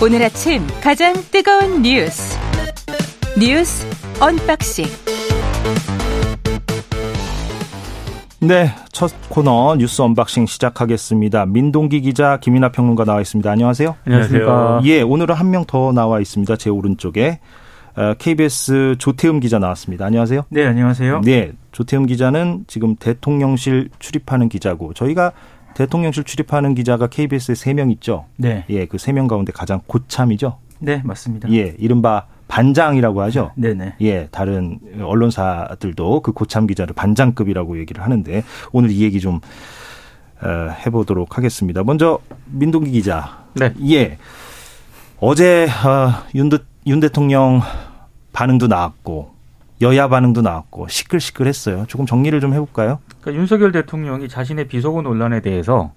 [0.00, 2.38] 오늘 아침 가장 뜨거운 뉴스
[3.38, 3.86] 뉴스
[4.20, 4.84] unboxing
[8.40, 11.46] 네, 첫 코너 뉴스 unboxing 시작하겠습니다.
[11.46, 13.50] 민동기 기자, 김민하 평론가 나와 있습니다.
[13.50, 13.96] 안녕하세요.
[14.06, 14.80] 안녕하세요.
[14.84, 16.54] 예, 오늘은 한 명 더 나와 있습니다.
[16.56, 17.40] 제 오른쪽에
[18.18, 20.04] KBS 조태흠 기자 나왔습니다.
[20.06, 20.42] 안녕하세요.
[20.50, 21.22] 네, 안녕하세요.
[21.22, 25.32] 네, 조태흠 기자는 지금 대통령실 출입하는 기자고 저희가
[25.74, 28.26] 대통령실 출입하는 기자가 KBS에 세 명 있죠.
[28.36, 28.64] 네.
[28.70, 30.58] 예, 그 세 명 가운데 가장 고참이죠.
[30.80, 31.50] 네, 맞습니다.
[31.52, 33.50] 예, 이른바 반장이라고 하죠.
[33.56, 33.94] 네네.
[34.00, 39.40] 예, 다른 언론사들도 그 고참 기자를 반장급이라고 얘기를 하는데 오늘 이 얘기 좀
[40.40, 41.82] 어, 해보도록 하겠습니다.
[41.82, 43.44] 먼저 민동기 기자.
[43.54, 43.72] 네.
[43.90, 44.18] 예.
[45.20, 46.48] 어제 어, 윤,
[46.86, 47.60] 윤 대통령
[48.32, 49.34] 반응도 나왔고
[49.80, 51.84] 여야 반응도 나왔고 시끌시끌했어요.
[51.86, 52.98] 조금 정리를 좀 해볼까요?
[53.20, 55.92] 그러니까 윤석열 대통령이 자신의 비속어 논란에 대해서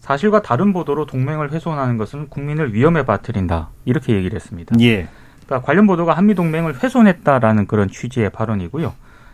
[0.00, 4.76] 사실과 다른 보도로 동맹을 훼손하는 것은 국민을 위험에 빠뜨린다 이렇게 얘기를 했습니다.
[4.80, 5.08] 예.
[5.46, 8.92] 그러니까 관련 보도가 한미 동맹을 훼손했다라는 그런 취지의 발언이고요.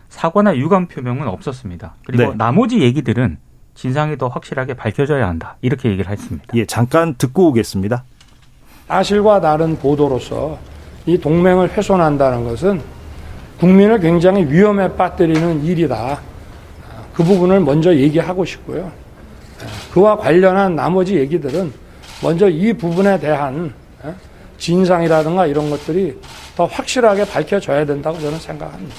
[0.09, 1.95] 사과나 유감 표명은 없었습니다.
[2.05, 2.37] 그리고 네.
[2.37, 3.37] 나머지 얘기들은
[3.75, 6.47] 진상이 더 확실하게 밝혀져야 한다 이렇게 얘기를 했습니다.
[6.55, 8.03] 예, 잠깐 듣고 오겠습니다.
[8.87, 10.57] 사실과 다른 보도로서
[11.05, 12.81] 이 동맹을 훼손한다는 것은
[13.61, 16.19] 국민을 굉장히 위험에 빠뜨리는 일이다.
[17.13, 18.91] 그 부분을 먼저 얘기하고 싶고요.
[19.93, 21.71] 그와 관련한 나머지 얘기들은
[22.23, 23.71] 먼저 이 부분에 대한
[24.57, 26.17] 진상이라든가 이런 것들이
[26.55, 28.95] 더 확실하게 밝혀져야 된다고 저는 생각합니다.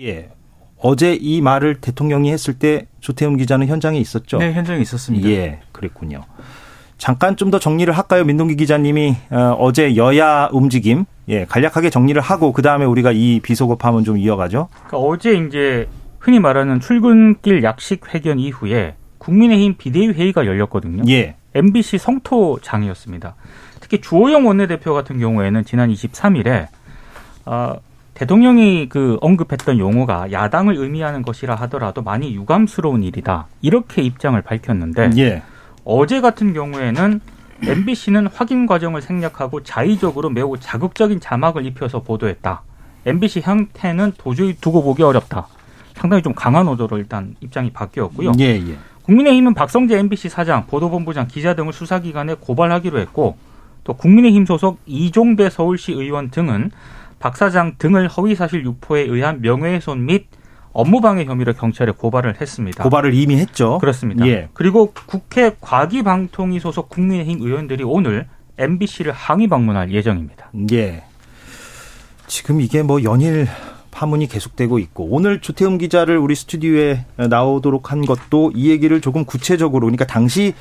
[0.00, 0.30] 예.
[0.78, 4.38] 어제 이 말을 대통령이 했을 때 조태um 기자는 현장에 있었죠?
[4.38, 5.28] 네, 현장에 있었습니다.
[5.28, 6.22] 예, 그랬군요.
[6.96, 8.24] 잠깐 좀 더 정리를 할까요?
[8.24, 14.04] 민동기 기자님이 어, 제 여야 움직임, 예, 간략하게 정리를 하고 그 다음에 우리가 이 비속어파문
[14.04, 14.68] 좀 이어가죠.
[14.86, 21.04] 그러니까 어제 이제 흔히 말하는 출근길 약식 회견 이후에 국민의힘 비대위 회의가 열렸거든요.
[21.08, 23.34] 예, MBC 성토장이었습니다.
[23.80, 26.66] 특히 주호영 원내대표 같은 경우에는 지난 23일에
[27.46, 27.74] 어,
[28.14, 33.46] 대통령이 그 언급했던 용어가 야당을 의미하는 것이라 하더라도 많이 유감스러운 일이다.
[33.62, 35.42] 이렇게 입장을 밝혔는데 예,
[35.84, 37.20] 어제 같은 경우에는
[37.62, 42.62] MBC는 확인 과정을 생략하고 자의적으로 매우 자극적인 자막을 입혀서 보도했다.
[43.06, 45.46] MBC 형태는 도저히 두고 보기 어렵다.
[45.94, 48.32] 상당히 좀 강한 어조로 일단 입장이 바뀌었고요.
[48.40, 48.78] 예, 예.
[49.02, 53.36] 국민의힘은 박성재 MBC 사장, 보도본부장, 기자 등을 수사기관에 고발하기로 했고
[53.84, 56.70] 또 국민의힘 소속 이종배 서울시 의원 등은
[57.18, 60.26] 박 사장 등을 허위사실 유포에 의한 명예훼손 및
[60.72, 62.82] 업무방해 혐의로 경찰에 고발을 했습니다.
[62.84, 63.78] 고발을 이미 했죠.
[63.78, 64.26] 그렇습니다.
[64.26, 64.48] 예.
[64.52, 68.26] 그리고 국회 과기방통위 소속 국민의힘 의원들이 오늘
[68.58, 70.50] MBC를 항의 방문할 예정입니다.
[70.72, 71.04] 예.
[72.26, 73.48] 지금 이게 뭐 연일
[73.90, 79.86] 파문이 계속되고 있고 오늘 조태um 기자를 우리 스튜디오에 나오도록 한 것도 이 얘기를 조금 구체적으로
[79.86, 80.54] 그러니까 당시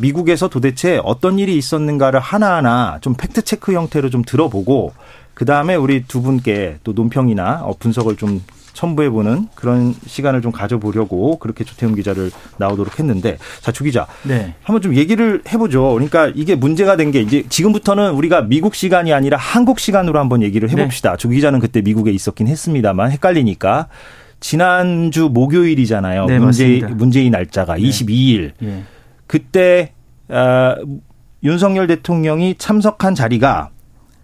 [0.00, 4.92] 미국에서 도대체 어떤 일이 있었는가를 하나하나 좀 팩트 체크 형태로 좀 들어보고
[5.32, 11.38] 그 다음에 우리 두 분께 또 논평이나 분석을 좀 첨부해 보는 그런 시간을 좀 가져보려고
[11.38, 14.54] 그렇게 조태um 기자를 나오도록 했는데 자 주 기자 네.
[14.62, 15.92] 한번 좀 얘기를 해 보죠.
[15.92, 20.70] 그러니까 이게 문제가 된 게 이제 지금부터는 우리가 미국 시간이 아니라 한국 시간으로 한번 얘기를
[20.70, 21.16] 해 봅시다.
[21.16, 23.88] 주 기자는 그때 미국에 있었긴 했습니다만 헷갈리니까
[24.40, 26.26] 지난주 목요일이잖아요.
[26.26, 26.88] 네, 문제 맞습니다.
[26.96, 27.82] 문재인 날짜가 네.
[27.82, 28.82] 22일 예.
[29.26, 29.92] 그때
[30.28, 30.74] 어,
[31.44, 33.70] 윤석열 대통령이 참석한 자리가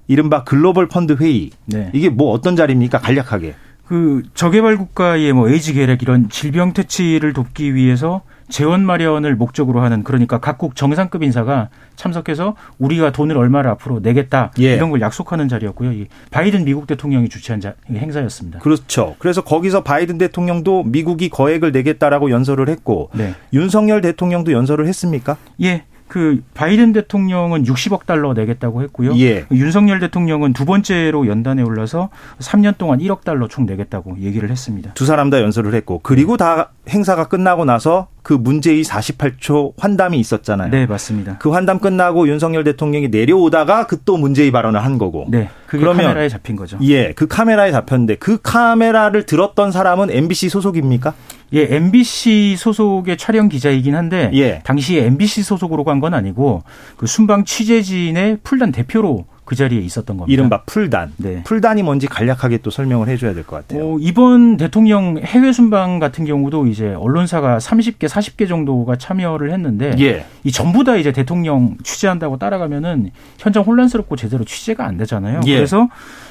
[0.06, 1.91] 이른바 글로벌 펀드 회의 네.
[1.92, 2.98] 이게 뭐 어떤 자리입니까?
[2.98, 3.54] 간략하게.
[3.88, 10.04] 그 저개발 국가의 뭐 에이즈 계획 이런 질병 퇴치를 돕기 위해서 재원 마련을 목적으로 하는
[10.04, 14.75] 그러니까 각국 정상급 인사가 참석해서 우리가 돈을 얼마를 앞으로 내겠다 예.
[14.75, 15.93] 이런 걸 약속하는 자리였고요.
[15.93, 18.59] 이 바이든 미국 대통령이 주최한 자, 행사였습니다.
[18.59, 19.16] 그렇죠.
[19.19, 23.34] 그래서 거기서 바이든 대통령도 미국이 거액을 내겠다라고 연설을 했고 네.
[23.54, 25.38] 윤석열 대통령도 연설을 했습니까?
[25.62, 25.84] 예.
[26.09, 29.17] 그 바이든 대통령은 60억 달러 내겠다고 했고요.
[29.19, 29.47] 예.
[29.51, 32.09] 윤석열 대통령은 두 번째로 연단에 올라서
[32.39, 34.93] 3년 동안 1억 달러 총 내겠다고 얘기를 했습니다.
[34.95, 40.71] 두 사람 다 연설을 했고 그리고 다 행사가 끝나고 나서 그 문제의 48초 환담이 있었잖아요.
[40.71, 41.39] 네, 맞습니다.
[41.39, 45.25] 그 환담 끝나고 윤석열 대통령이 내려오다가 그 또 문제의 발언을 한 거고.
[45.30, 45.48] 네.
[45.66, 46.78] 그게 그러면- 카메라에 잡힌 거죠.
[46.83, 51.15] 예, 그 카메라에 잡혔는데 그 카메라를 들었던 사람은 MBC 소속입니까?
[51.54, 54.60] 예, MBC 소속의 촬영 기자이긴 한데 예.
[54.65, 56.65] 당시에 MBC 소속으로 간 건 아니고
[56.98, 60.30] 그 순방 취재진의 풀단 대표로 그 자리에 있었던 겁니다.
[60.30, 61.15] 이른바 풀단.
[61.16, 61.42] 네.
[61.42, 63.95] 풀단이 뭔지 간략하게 또 설명을 해줘야 될 것 같아요.
[63.95, 70.27] 어, 이번 대통령 해외 순방 같은 경우도 이제 언론사가 30개, 40개 정도가 참여를 했는데 예.
[70.45, 75.41] 이 전부 다 이제 대통령 취재한다고 따라가면은 현장 혼란스럽고 제대로 취재가 안 되잖아요.
[75.47, 75.54] 예.
[75.56, 75.89] 그래서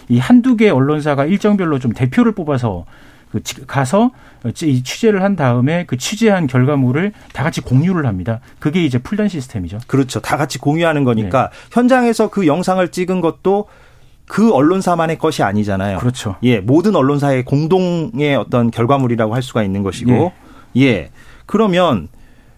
[0.09, 2.85] 이 한두 개 언론사가 일정별로 좀 대표를 뽑아서
[3.31, 4.11] 그 가서
[4.63, 8.39] 이 취재를 한 다음에 그 취재한 결과물을 다 같이 공유를 합니다.
[8.59, 9.79] 그게 이제 풀단 시스템이죠.
[9.87, 10.21] 그렇죠.
[10.21, 11.57] 다 같이 공유하는 거니까 네.
[11.71, 13.67] 현장에서 그 영상을 찍은 것도
[14.27, 15.99] 그 언론사만의 것이 아니잖아요.
[15.99, 16.35] 그렇죠.
[16.43, 20.33] 예, 모든 언론사의 공동의 어떤 결과물이라고 할 수가 있는 것이고,
[20.75, 20.81] 예.
[20.81, 21.09] 예.
[21.45, 22.09] 그러면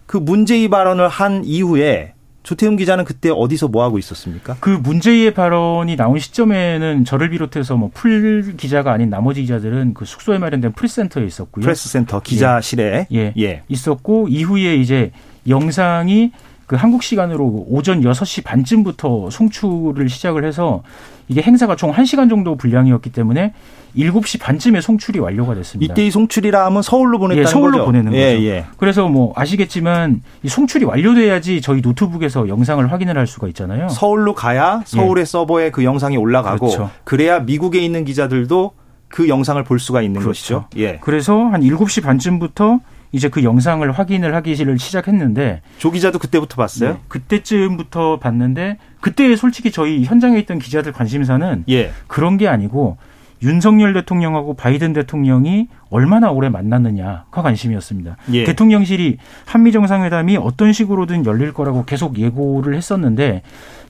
[0.07, 2.13] 그 문제의 발언을 한 이후에
[2.49, 4.57] 조태흠 기자는 그때 어디서 뭐 하고 있었습니까?
[4.59, 10.39] 그 문제의 발언이 나온 시점에는 저를 비롯해서 뭐 풀 기자가 아닌 나머지 기자들은 그 숙소에
[10.39, 11.63] 마련된 프레스센터에 있었고요.
[11.63, 13.17] 프레스센터 기자실에 예.
[13.17, 13.33] 예.
[13.37, 13.61] 예.
[13.67, 15.11] 있었고 이후에 이제
[15.47, 16.31] 영상이
[16.65, 20.81] 그 한국 시간으로 오전 6시 반쯤부터 송출을 시작을 해서
[21.27, 23.53] 이게 행사가 총 1시간 정도 분량이었기 때문에
[23.95, 25.93] 7시 반쯤에 송출이 완료가 됐습니다.
[25.93, 27.85] 이때 이 송출이라 하면 서울로 보냈다는 예, 서울로 거죠?
[27.85, 28.45] 보내는 예, 거죠.
[28.45, 28.65] 예.
[28.77, 33.89] 그래서 뭐 아시겠지만 이 송출이 완료돼야지 저희 노트북에서 영상을 확인을 할 수가 있잖아요.
[33.89, 35.25] 서울로 가야 서울의 예.
[35.25, 36.89] 서버에 그 영상이 올라가고 그렇죠.
[37.03, 38.71] 그래야 미국에 있는 기자들도
[39.07, 40.29] 그 영상을 볼 수가 있는 그렇죠.
[40.29, 40.65] 것이죠.
[40.77, 40.99] 예.
[41.01, 42.79] 그래서 한 7시 반쯤부터
[43.11, 46.93] 이제 그 영상을 확인을 하기를 시작했는데 조 기자도 그때부터 봤어요?
[46.93, 51.91] 네, 그때쯤부터 봤는데 그때 솔직히 저희 현장에 있던 기자들 관심사는 예.
[52.07, 52.97] 그런 게 아니고
[53.41, 58.17] 윤석열 대통령하고 바이든 대통령이 얼마나 오래 만났느냐가 관심이었습니다.
[58.33, 58.43] 예.
[58.43, 63.41] 대통령실이 한미 정상회담이 어떤 식으로든 열릴 거라고 계속 예고를 했었는데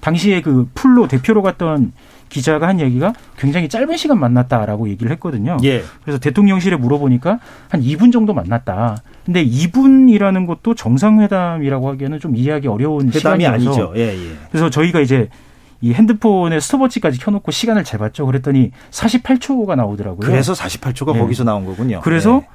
[0.01, 1.92] 당시에 그 풀로 대표로 갔던
[2.30, 5.57] 기자가 한 얘기가 굉장히 짧은 시간 만났다라고 얘기를 했거든요.
[5.63, 5.81] 예.
[6.04, 8.98] 그래서 대통령실에 물어보니까 한 2분 정도 만났다.
[9.25, 13.94] 근데 2분이라는 것도 정상회담이라고 하기에는 좀 이해하기 어려운 시간이 아니죠.
[13.96, 14.31] 예, 예.
[14.51, 15.30] 그래서 저희가 이제
[15.81, 18.26] 이 핸드폰에 스톱워치까지 켜놓고 시간을 재봤죠.
[18.26, 20.20] 그랬더니 48초가 나오더라고요.
[20.20, 21.20] 그래서 48초가 네.
[21.20, 22.02] 거기서 나온 거군요.
[22.02, 22.48] 그래서 네.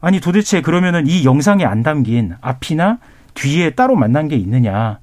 [0.00, 2.98] 아니 도대체 그러면은 이 영상에 안 담긴 앞이나
[3.34, 5.00] 뒤에 따로 만난 게 있느냐.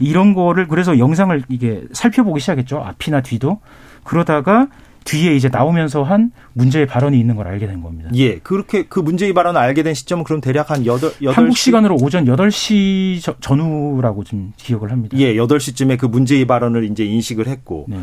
[0.00, 2.78] 이런 거를 그래서 영상을 이게 살펴보기 시작했죠.
[2.80, 3.60] 앞이나 뒤도.
[4.02, 4.66] 그러다가
[5.04, 8.10] 뒤에 이제 나오면서 한 문제의 발언이 있는 걸 알게 된 겁니다.
[8.14, 8.38] 예.
[8.38, 11.30] 그렇게 그 문제의 발언을 알게 된 시점은 그럼 대략 한 8, 8시.
[11.30, 15.16] 한국 시간으로 오전 8시 전후라고 좀 기억을 합니다.
[15.18, 15.34] 예.
[15.34, 17.86] 8시쯤에 그 문제의 발언을 이제 인식을 했고.
[17.88, 17.98] 네.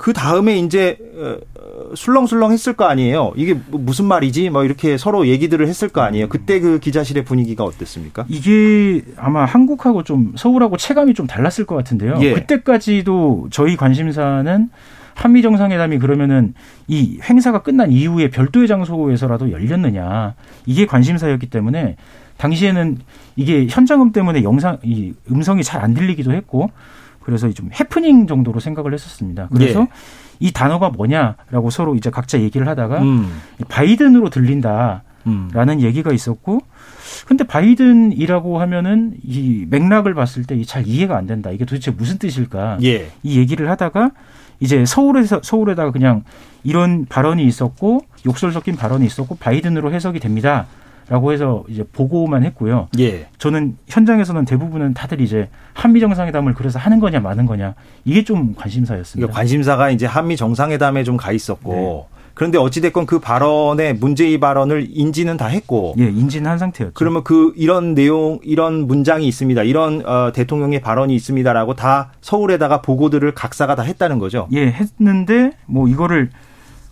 [0.00, 1.36] 그 다음에 이제 어,
[1.94, 3.34] 술렁술렁 했을 거 아니에요.
[3.36, 4.48] 이게 뭐 무슨 말이지?
[4.48, 6.30] 뭐 이렇게 서로 얘기들을 했을 거 아니에요.
[6.30, 8.24] 그때 그 기자실의 분위기가 어땠습니까?
[8.30, 12.18] 이게 아마 한국하고 좀 서울하고 체감이 좀 달랐을 것 같은데요.
[12.22, 12.32] 예.
[12.32, 14.70] 그때까지도 저희 관심사는
[15.20, 16.54] 한미 정상회담이 그러면은
[16.88, 20.34] 이 행사가 끝난 이후에 별도의 장소에서라도 열렸느냐
[20.64, 21.96] 이게 관심사였기 때문에
[22.38, 22.96] 당시에는
[23.36, 26.70] 이게 현장음 때문에 영상 이 음성이 잘 안 들리기도 했고
[27.22, 29.48] 그래서 좀 해프닝 정도로 생각을 했었습니다.
[29.52, 29.86] 그래서 예.
[30.40, 33.30] 이 단어가 뭐냐라고 서로 이제 각자 얘기를 하다가 음.
[33.68, 35.02] 바이든으로 들린다
[35.52, 35.80] 라는 음.
[35.82, 36.60] 얘기가 있었고
[37.26, 41.50] 근데 바이든이라고 하면은 이 맥락을 봤을 때 잘 이해가 안 된다.
[41.50, 42.78] 이게 도대체 무슨 뜻일까?
[42.84, 43.10] 예.
[43.22, 44.12] 이 얘기를 하다가
[44.60, 46.22] 이제 서울에서 서울에다가 그냥
[46.62, 50.66] 이런 발언이 있었고 욕설 섞인 발언이 있었고 바이든으로 해석이 됩니다.
[51.08, 52.86] 라고 해서 이제 보고만 했고요.
[53.00, 53.26] 예.
[53.38, 57.74] 저는 현장에서는 대부분은 다들 이제 한미 정상회담을 그래서 하는 거냐 마는 거냐
[58.04, 59.26] 이게 좀 관심사였습니다.
[59.26, 62.19] 그러니까 관심사가 이제 한미 정상회담에 좀 가 있었고 네.
[62.40, 65.94] 그런데 어찌됐건 그 발언에 문제의 발언을 인지는 다 했고.
[65.98, 66.94] 예, 인지는 한 상태였죠.
[66.94, 69.62] 그러면 그 이런 내용, 이런 문장이 있습니다.
[69.64, 74.48] 이런 어, 대통령의 발언이 있습니다라고 다 서울에다가 보고들을 각사가 다 했다는 거죠.
[74.52, 76.30] 예, 했는데 뭐 이거를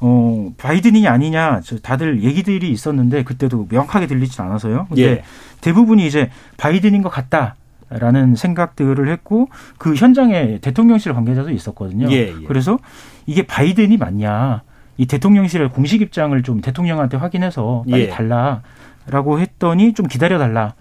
[0.00, 4.84] 어, 바이든이 아니냐, 다들 얘기들이 있었는데, 그때도 명확하게 들리진 않아서요.
[4.88, 5.22] 근데 예.
[5.62, 6.28] 대부분이 이제
[6.58, 7.56] 바이든인 것 같다.
[7.88, 12.08] 라는 생각들을 했고, 그 현장에 대통령실 관계자도 있었거든요.
[12.10, 12.34] 예, 예.
[12.46, 12.78] 그래서
[13.24, 14.62] 이게 바이든이 맞냐.
[14.98, 18.08] 이 대통령실의 공식 입장을 좀 대통령한테 확인해서 빨리 예.
[18.08, 20.74] 달라라고 했더니 좀 기다려달라.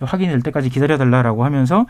[0.00, 1.86] 확인이 될 때까지 기다려달라라고 하면서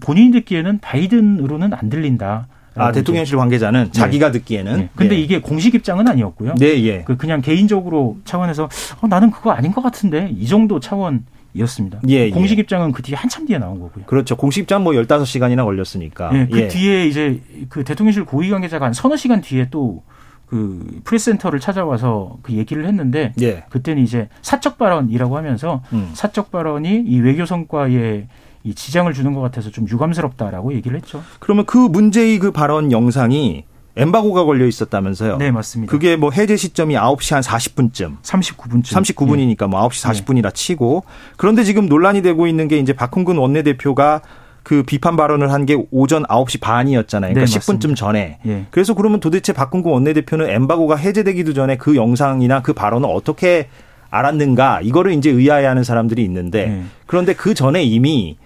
[0.00, 2.48] 본인이 듣기에는 바이든으로는 안 들린다.
[2.74, 3.90] 아, 대통령실 관계자는 네.
[3.90, 4.76] 자기가 듣기에는.
[4.78, 4.88] 네.
[4.94, 5.20] 근데 예.
[5.20, 6.54] 이게 공식 입장은 아니었고요.
[6.54, 7.02] 네, 예.
[7.02, 8.68] 그 그냥 개인적으로 차원에서
[9.00, 12.00] 어, 나는 그거 아닌 것 같은데 이 정도 차원 이었습니다.
[12.08, 14.04] 예, 예, 공식 입장은 그 뒤에 한참 뒤에 나온 거고요.
[14.04, 14.36] 그렇죠.
[14.36, 16.30] 공식 입장 뭐 15시간이나 걸렸으니까.
[16.34, 16.68] 예, 그 예.
[16.68, 20.02] 뒤에 이제 그 대통령실 고위 관계자가 한 서너 시간 뒤에 또
[20.48, 23.64] 그 프레스센터를 찾아와서 그 얘기를 했는데 예.
[23.68, 26.10] 그때는 이제 사적 발언이라고 하면서 음.
[26.14, 28.28] 사적 발언이 이 외교 성과에
[28.64, 31.22] 이 지장을 주는 것 같아서 좀 유감스럽다라고 얘기를 했죠.
[31.38, 33.64] 그러면 그 문제의 그 발언 영상이
[33.96, 35.38] 엠바고가 걸려 있었다면서요?
[35.38, 35.90] 네, 맞습니다.
[35.90, 38.22] 그게 뭐 해제 시점이 9시 한 40분쯤.
[38.22, 38.84] 39분쯤.
[38.84, 39.66] 39분이니까 네.
[39.66, 41.04] 뭐 9시 40분이라 치고.
[41.36, 44.22] 그런데 지금 논란이 되고 있는 게 이제 박홍근 원내대표가
[44.68, 47.32] 그 비판 발언을 한 게 오전 9시 반이었잖아요.
[47.32, 48.38] 그러니까 네, 10분쯤 전에.
[48.46, 48.66] 예.
[48.70, 53.68] 그래서 그러면 도대체 박홍근 원내대표는 엠바고가 해제되기도 전에 그 영상이나 그 발언을 어떻게
[54.10, 56.82] 알았는가 이거를 이제 의아해하는 사람들이 있는데 네.
[57.06, 58.36] 그런데 그 전에 이미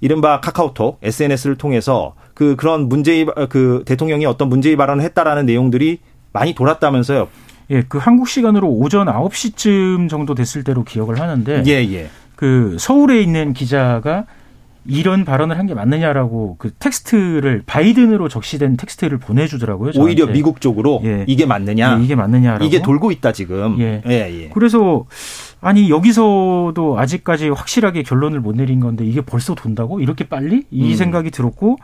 [0.00, 5.98] 이른바 카카오톡 SNS를 통해서 그 그런 문제의 그 대통령이 어떤 문제의 발언을 했다라는 내용들이
[6.32, 7.26] 많이 돌았다면서요.
[7.70, 12.08] 예, 그 한국 시간으로 오전 9시쯤 정도 됐을 때로 기억을 하는데 예, 예.
[12.36, 14.26] 그 서울에 있는 기자가
[14.84, 19.92] 이런 발언을 한 게 맞느냐라고 그 텍스트를 바이든으로 적시된 텍스트를 보내주더라고요.
[19.92, 20.00] 저한테.
[20.04, 21.24] 오히려 미국 쪽으로 예.
[21.28, 21.98] 이게 맞느냐?
[22.00, 22.64] 예, 이게 맞느냐라고.
[22.64, 23.78] 이게 돌고 있다 지금.
[23.78, 24.02] 예.
[24.06, 24.48] 예, 예.
[24.52, 25.04] 그래서
[25.60, 30.96] 아니 여기서도 아직까지 확실하게 결론을 못 내린 건데 이게 벌써 돈다고 이렇게 빨리 이 음.
[30.96, 31.76] 생각이 들었고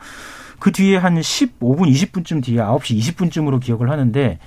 [0.59, 4.39] 그 뒤에 한 15분 20분쯤 뒤에 9시 20분쯤으로 기억을 하는데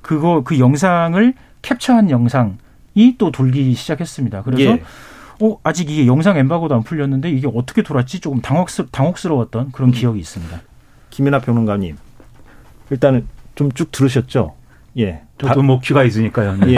[0.00, 4.42] 그거 그 영상을 캡처한 영상이 또 돌기 시작했습니다.
[4.44, 4.82] 그래서 예.
[5.40, 9.70] 어 아직 이게 영상 엠바고도 안 풀렸는데 이게 어떻게 돌았지 조금 당혹스, 당혹스러웠던 음.
[9.72, 10.60] 그런 기억이 있습니다.
[11.10, 11.96] 김연아 평론가님
[12.90, 14.54] 일단은 좀 쭉 들으셨죠?
[14.98, 15.22] 예.
[15.38, 16.56] 저도 뭐 귀가 있으니까요.
[16.56, 16.74] 네.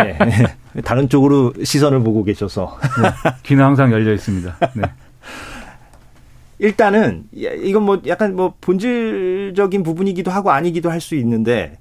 [0.74, 0.80] 예.
[0.82, 2.78] 다른 쪽으로 시선을 보고 계셔서
[3.44, 4.56] 귀는 항상 열려 있습니다.
[4.74, 4.82] 네.
[6.58, 11.78] 일단은 예, 이건 뭐 약간 뭐 본질적인 부분이기도 하고 아니기도 할 수 있는데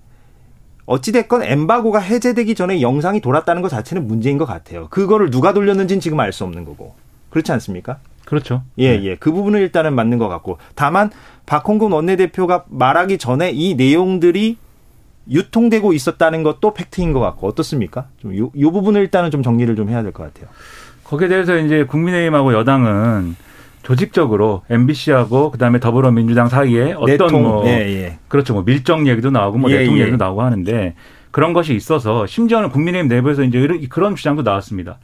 [0.90, 4.88] 어찌 됐건 엠바고가 해제되기 전에 영상이 돌았다는 것 자체는 문제인 것 같아요.
[4.90, 6.96] 그거를 누가 돌렸는지는 지금 알 수 없는 거고
[7.30, 8.00] 그렇지 않습니까?
[8.26, 8.64] 그렇죠.
[8.80, 9.16] 예, 예.
[9.16, 10.58] 그 부분은 일단은 맞는 것 같고.
[10.76, 11.12] 다만,
[11.46, 14.58] 박홍근 원내대표가 말하기 전에 이 내용들이
[15.30, 18.08] 유통되고 있었다는 것도 팩트인 것 같고, 어떻습니까?
[18.20, 20.50] 좀 요, 요 부분을 일단은 좀 정리를 좀 해야 될 것 같아요.
[21.04, 23.36] 거기에 대해서 이제 국민의힘하고 여당은
[23.84, 28.20] 조직적으로 MBC하고 그다음에 더불어민주당 사이에 어떤 내통, 뭐 예, 예.
[28.28, 30.02] 그렇죠 뭐 밀정 얘기도 나오고 뭐 예, 내통 예.
[30.02, 30.96] 얘기도 나오고 하는데
[31.32, 34.98] 그런 것이 있어서 심지어는 국민의힘 내부에서 이제 이런- 그런 주장도 나왔습니다.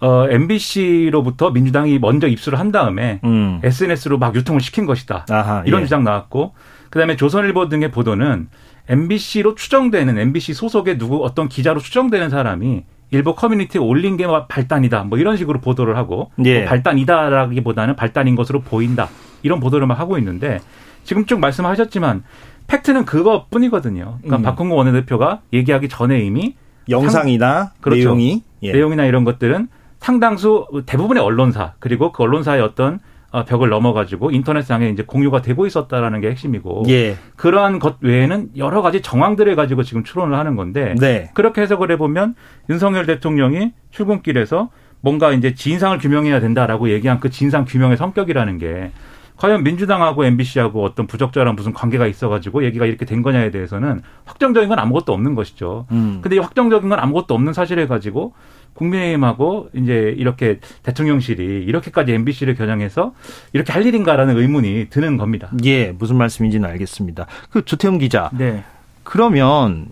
[0.00, 3.60] 어, MBC로부터 민주당이 먼저 입수를 한 다음에 음.
[3.62, 5.26] SNS로 막 유통을 시킨 것이다.
[5.30, 5.84] 아하, 이런 예.
[5.86, 6.54] 주장 나왔고
[6.90, 8.48] 그다음에 조선일보 등의 보도는
[8.88, 12.82] MBC로 추정되는 MBC 소속의 누구 어떤 기자로 추정되는 사람이
[13.12, 15.04] 일부 커뮤니티에 올린 게 발단이다.
[15.04, 16.60] 뭐 이런 식으로 보도를 하고 예.
[16.60, 19.08] 뭐 발단이다라기보다는 발단인 것으로 보인다.
[19.42, 20.60] 이런 보도를 막 하고 있는데
[21.04, 22.24] 지금 쭉 말씀하셨지만
[22.68, 24.18] 팩트는 그것뿐이거든요.
[24.22, 24.42] 그러니까 음.
[24.42, 26.56] 박홍구 원내대표가 얘기하기 전에 이미
[26.88, 28.00] 영상이나 그렇죠.
[28.00, 28.42] 내용이.
[28.62, 28.72] 예.
[28.72, 29.68] 내용이나 이런 것들은
[30.00, 32.98] 상당수 대부분의 언론사 그리고 그 언론사의 어떤 어,
[33.46, 37.16] 벽을 넘어가지고 인터넷상에 이제 공유가 되고 있었다라는 게 핵심이고 예.
[37.36, 41.30] 그러한 것 외에는 여러 가지 정황들을 가지고 지금 추론을 하는 건데 네.
[41.32, 42.34] 그렇게 해석을 해보면
[42.68, 44.70] 윤석열 대통령이 출근길에서
[45.00, 48.92] 뭔가 이제 진상을 규명해야 된다라고 얘기한 그 진상 규명의 성격이라는 게
[49.36, 54.78] 과연 민주당하고 MBC하고 어떤 부적절한 무슨 관계가 있어가지고 얘기가 이렇게 된 거냐에 대해서는 확정적인 건
[54.78, 55.86] 아무것도 없는 것이죠.
[55.90, 56.20] 음.
[56.22, 58.34] 근데 이 확정적인 건 아무것도 없는 사실을 가지고
[58.74, 63.14] 국민의힘하고 이제 이렇게 대통령실이 이렇게까지 MBC를 겨냥해서
[63.52, 65.50] 이렇게 할 일인가라는 의문이 드는 겁니다.
[65.64, 65.92] 예.
[65.92, 67.26] 무슨 말씀인지는 알겠습니다.
[67.50, 68.30] 그 조태용 기자.
[68.32, 68.64] 네.
[69.04, 69.86] 그러면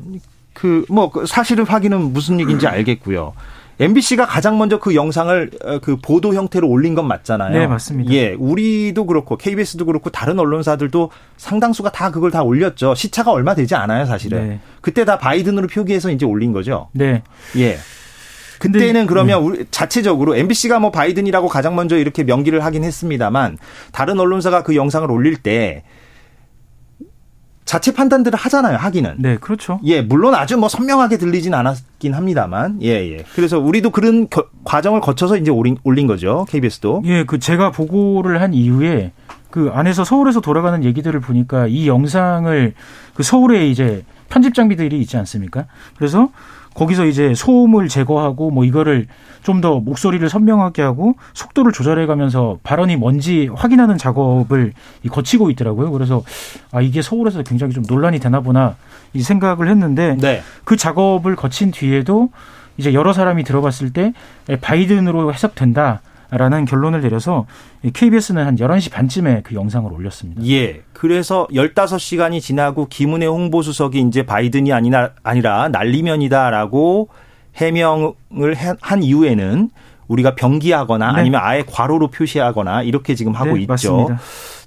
[0.53, 3.33] 그 뭐 사실을 확인은 무슨 얘기인지 알겠고요.
[3.79, 7.59] MBC가 가장 먼저 그 영상을 어, 그 보도 형태로 올린 건 맞잖아요.
[7.59, 8.13] 네, 맞습니다.
[8.13, 12.95] 예, 우리도 그렇고 KBS도 그렇고 다른 언론사들도 상당수가 다 그걸 다 올렸죠.
[12.95, 14.49] 시차가 얼마 되지 않아요, 사실은.
[14.49, 14.61] 네.
[14.83, 16.89] 그때 다 바이든으로 표기해서 이제 올린 거죠.
[16.93, 17.23] 네.
[17.57, 17.79] 예.
[18.61, 23.59] 그때는 그러면 우리 자체적으로 MBC가 뭐 바이든이라고 가장 먼저 이렇게 명기를 하긴 했습니다만
[23.91, 25.83] 다른 언론사가 그 영상을 올릴 때
[27.65, 29.15] 자체 판단들을 하잖아요, 하기는.
[29.19, 29.79] 네, 그렇죠.
[29.85, 33.25] 예, 물론 아주 뭐 선명하게 들리진 않았긴 합니다만, 예, 예.
[33.37, 37.03] 그래서 우리도 그런 겨- 과정을 거쳐서 이제 올린, 올린 거죠, KBS도.
[37.05, 39.13] 예, 그 제가 보고를 한 이후에
[39.51, 42.75] 그 안에서 서울에서 돌아가는 얘기들을 보니까 이 영상을
[43.15, 45.67] 그 서울에 이제 편집 장비들이 있지 않습니까?
[45.97, 46.31] 그래서
[46.75, 49.07] 거기서 이제 소음을 제거하고 뭐 이거를
[49.43, 54.73] 좀 더 목소리를 선명하게 하고 속도를 조절해 가면서 발언이 뭔지 확인하는 작업을
[55.03, 55.91] 이 거치고 있더라고요.
[55.91, 56.23] 그래서
[56.73, 58.77] 아 이게 서울에서 굉장히 좀 논란이 되나 보나
[59.13, 60.43] 이 생각을 했는데 네.
[60.65, 62.31] 그 작업을 거친 뒤에도
[62.77, 64.15] 이제 여러 사람이 들어봤을 때
[64.61, 67.47] 바이든으로 해석된다 라는 결론을 내려서
[67.93, 70.41] KBS는 한 11시 반쯤에 그 영상을 올렸습니다.
[70.47, 70.83] 예.
[70.93, 77.09] 그래서 15시간이 지나고 김은혜 홍보수석이 이제 바이든이 아니라, 아니라 난리면이다라고
[77.57, 79.71] 해명을 해- 한 이후에는
[80.09, 81.21] 우리가 병기하거나 네.
[81.21, 83.69] 아니면 아예 괄호로 표시하거나 이렇게 지금 하고 네, 있죠.
[83.73, 84.19] 맞습니다.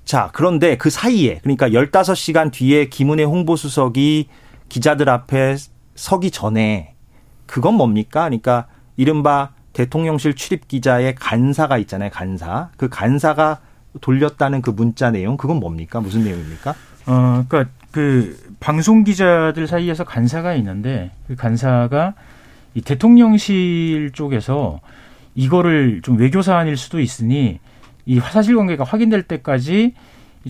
[0.05, 4.27] 자, 그런데 그 사이에 그러니까 15시간 뒤에 김은혜 홍보수석이
[4.69, 5.55] 기자들 앞에
[5.95, 6.93] 서기 전에
[7.45, 8.21] 그건 뭡니까?
[8.23, 8.67] 그러니까
[8.97, 12.09] 이른바 대통령실 출입 기자의 간사가 있잖아요.
[12.11, 12.69] 간사.
[12.77, 13.59] 그 간사가
[14.01, 15.99] 돌렸다는 그 문자 내용 그건 뭡니까?
[15.99, 16.75] 무슨 내용입니까?
[17.05, 22.13] 어, 그러니까 그 방송 기자들 사이에서 간사가 있는데 그 간사가
[22.75, 24.79] 이 대통령실 쪽에서
[25.35, 27.59] 이거를 좀 외교 사안일 수도 있으니
[28.05, 29.93] 이 사실 관계가 확인될 때까지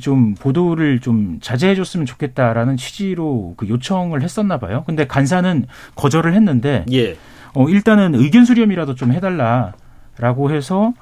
[0.02, 4.84] 좀 보도를 좀 자제해 줬으면 좋겠다라는 취지로 그 요청을 했었나 봐요.
[4.86, 5.66] 근데 간사는
[5.96, 7.16] 거절을 했는데 예.
[7.56, 10.94] 어 일단은 의견 수렴이라도 좀 해달라라고 해서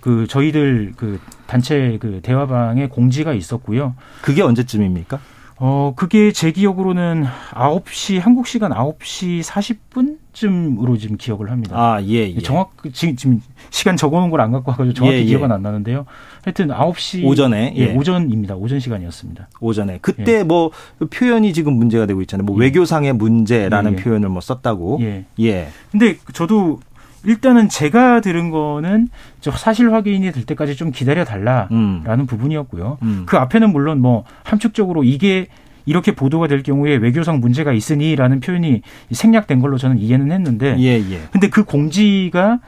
[0.00, 3.94] 그 저희들 그 단체 그 대화방에 공지가 있었고요.
[4.22, 5.18] 그게 언제쯤입니까?
[5.62, 11.76] 어, 그게 제 기억으로는 9시, 한국 시간 9시 40분쯤으로 지금 기억을 합니다.
[11.76, 12.40] 아, 예, 예.
[12.40, 15.24] 정확, 지금, 지금 시간 적어놓은 걸 안 갖고 와가지고 정확히 예, 예.
[15.26, 16.06] 기억은 안 나는데요.
[16.42, 17.26] 하여튼 9시.
[17.26, 17.94] 오전에, 예, 예.
[17.94, 18.54] 오전입니다.
[18.56, 19.50] 오전 시간이었습니다.
[19.60, 19.98] 오전에.
[20.00, 20.70] 그때 뭐
[21.10, 22.46] 표현이 지금 문제가 되고 있잖아요.
[22.46, 22.60] 뭐 예.
[22.64, 24.02] 외교상의 문제라는 예, 예.
[24.02, 24.98] 표현을 뭐 썼다고.
[25.02, 25.26] 예.
[25.40, 25.68] 예.
[25.92, 26.80] 근데 저도
[27.24, 29.08] 일단은 제가 들은 거는
[29.40, 32.26] 저 사실 확인이 될 때까지 좀 기다려 달라라는 음.
[32.26, 32.98] 부분이었고요.
[33.02, 33.22] 음.
[33.26, 35.46] 그 앞에는 물론 뭐 함축적으로 이게
[35.86, 41.20] 이렇게 보도가 될 경우에 외교상 문제가 있으니라는 표현이 생략된 걸로 저는 이해는 했는데 예, 예.
[41.32, 42.60] 근데 그 공지가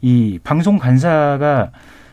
[0.00, 1.70] 이 방송 간사가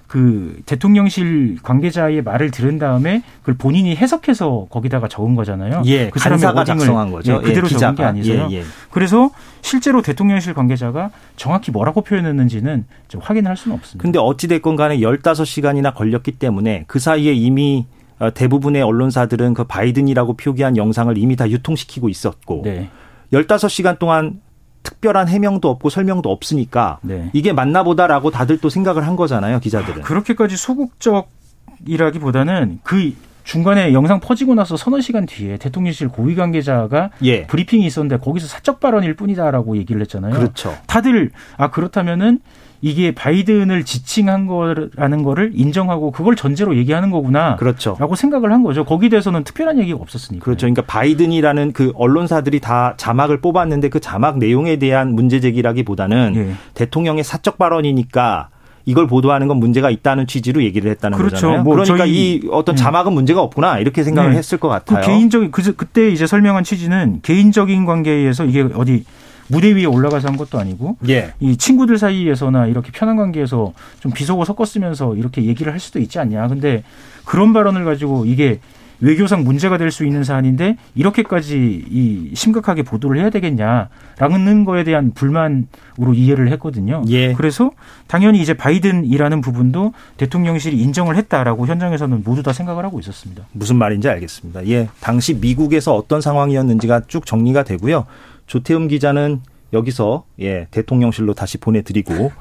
[0.07, 5.81] 그 대통령실 관계자의 말을 들은 다음에 그걸 본인이 해석해서 거기다가 적은 거잖아요.
[5.85, 7.33] 예, 그 사람의 워딩을 작성한 거죠.
[7.43, 8.03] 예, 그대로 예, 적은 게.
[8.03, 8.47] 아니서요.
[8.51, 8.63] 예, 예.
[8.91, 9.31] 그래서
[9.61, 14.01] 실제로 대통령실 관계자가 정확히 뭐라고 표현했는지는 좀 확인할 수는 없습니다.
[14.01, 17.85] 근데 어찌 됐건 간에 15시간이나 걸렸기 때문에 그 사이에 이미
[18.19, 22.89] 어, 대부분의 언론사들은 그 바이든이라고 표기한 영상을 이미 다 유통시키고 있었고 네.
[23.33, 24.39] 15시간 동안
[24.85, 27.29] 특별한 해명도 없고 설명도 없으니까 네.
[27.33, 30.03] 이게 맞나 보다라고 다들 또 생각을 한 거잖아요, 기자들은.
[30.03, 33.13] 그렇게까지 소극적이라기보다는 그
[33.43, 37.45] 중간에 영상 퍼지고 나서 서너 시간 뒤에 대통령실 고위 관계자가 예.
[37.45, 40.33] 브리핑이 있었는데 거기서 사적 발언일 뿐이다라고 얘기를 했잖아요.
[40.33, 40.75] 그렇죠.
[40.87, 42.39] 다들 아 그렇다면은
[42.85, 47.55] 이게 바이든을 지칭한 거라는 거를 인정하고 그걸 전제로 얘기하는 거구나.
[47.55, 47.97] 그렇죠.
[47.99, 48.85] 라고 생각을 한 거죠.
[48.85, 50.43] 거기에 대해서는 특별한 얘기가 없었으니까.
[50.43, 50.65] 그렇죠.
[50.67, 56.51] 그러니까 바이든이라는 그 언론사들이 다 자막을 뽑았는데 그 자막 내용에 대한 문제 제기라기보다는 예.
[56.75, 58.49] 대통령의 사적 발언이니까
[58.85, 61.37] 이걸 보도하는 건 문제가 있다는 취지로 얘기를 했다는 그렇죠.
[61.37, 61.63] 거잖아요.
[61.63, 62.77] 뭐 그러니까 저희- 이 어떤 예.
[62.77, 64.37] 자막은 문제가 없구나 이렇게 생각을 네.
[64.37, 65.01] 했을 것그 같아요.
[65.07, 69.05] 개인적인 그 그때 이제 설명한 취지는 개인적인 관계에 의해서 이게 어디
[69.47, 71.33] 무대 위에 올라가서 한 것도 아니고 예.
[71.39, 76.47] 이 친구들 사이에서나 이렇게 편한 관계에서 좀 비속어 섞었으면서 이렇게 얘기를 할 수도 있지 않냐.
[76.47, 76.83] 근데
[77.25, 78.59] 그런 발언을 가지고 이게
[79.01, 86.13] 외교상 문제가 될 수 있는 사안인데 이렇게까지 이 심각하게 보도를 해야 되겠냐라는 거에 대한 불만으로
[86.13, 87.03] 이해를 했거든요.
[87.09, 87.33] 예.
[87.33, 87.71] 그래서
[88.07, 93.43] 당연히 이제 바이든이라는 부분도 대통령실이 인정을 했다라고 현장에서는 모두 다 생각을 하고 있었습니다.
[93.51, 94.65] 무슨 말인지 알겠습니다.
[94.67, 94.87] 예.
[95.01, 98.05] 당시 미국에서 어떤 상황이었는지가 쭉 정리가 되고요.
[98.47, 99.41] 조태음 기자는
[99.73, 102.31] 여기서 예, 대통령실로 다시 보내드리고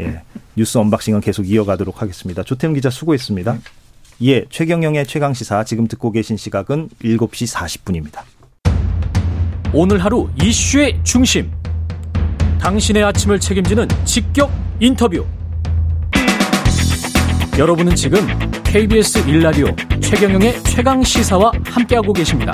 [0.00, 0.22] 예,
[0.56, 2.42] 뉴스 언박싱은 계속 이어가도록 하겠습니다.
[2.42, 3.58] 조태음 기자 수고했습니다.
[4.22, 8.22] 예, 최경영의 최강 시사 지금 듣고 계신 시각은 7시 40분입니다.
[9.72, 11.50] 오늘 하루 이슈의 중심.
[12.60, 15.24] 당신의 아침을 책임지는 직격 인터뷰.
[17.58, 18.20] 여러분은 지금
[18.64, 19.66] KBS 일라디오
[20.00, 22.52] 최경영의 최강 시사와 함께하고 계십니다.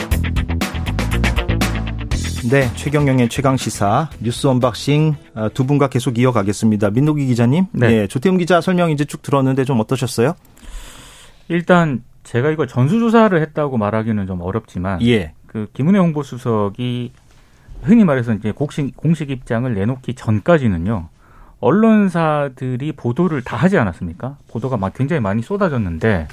[2.48, 6.90] 네, 최경영의 최강 시사 뉴스 unboxing 어, 두 분과 계속 이어가겠습니다.
[6.90, 7.90] 민동기 기자님, 네.
[7.90, 10.36] 예, 조태흠 기자 설명 이제 쭉 들었는데 좀 어떠셨어요?
[11.48, 17.10] 일단 제가 이걸 전수조사를 했다고 말하기는 좀 어렵지만 예, 그 김은혜 홍보수석이
[17.82, 21.08] 흔히 말해서 이제 공식, 공식 입장을 내놓기 전까지는요.
[21.58, 24.36] 언론사들이 보도를 다 하지 않았습니까?
[24.48, 26.28] 보도가 막 굉장히 많이 쏟아졌는데